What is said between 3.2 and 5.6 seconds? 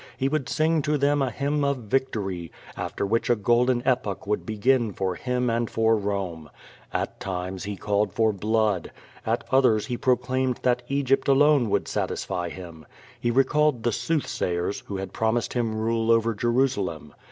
a golden epoch would begin for him